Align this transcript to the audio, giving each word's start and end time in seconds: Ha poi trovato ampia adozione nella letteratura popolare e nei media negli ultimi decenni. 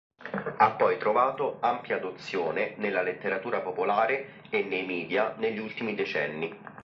Ha 0.57 0.71
poi 0.71 0.97
trovato 0.97 1.57
ampia 1.59 1.97
adozione 1.97 2.73
nella 2.77 3.03
letteratura 3.03 3.61
popolare 3.61 4.41
e 4.49 4.63
nei 4.63 4.83
media 4.83 5.35
negli 5.37 5.59
ultimi 5.59 5.93
decenni. 5.93 6.57